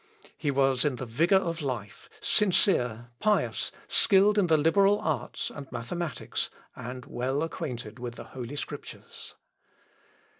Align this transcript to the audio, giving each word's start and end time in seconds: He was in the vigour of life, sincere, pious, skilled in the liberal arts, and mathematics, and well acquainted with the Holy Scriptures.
He 0.35 0.49
was 0.49 0.83
in 0.83 0.95
the 0.95 1.05
vigour 1.05 1.37
of 1.39 1.61
life, 1.61 2.09
sincere, 2.21 3.11
pious, 3.19 3.71
skilled 3.87 4.39
in 4.39 4.47
the 4.47 4.57
liberal 4.57 4.97
arts, 4.97 5.51
and 5.53 5.71
mathematics, 5.71 6.49
and 6.75 7.05
well 7.05 7.43
acquainted 7.43 7.99
with 7.99 8.15
the 8.15 8.23
Holy 8.23 8.55
Scriptures. 8.55 9.35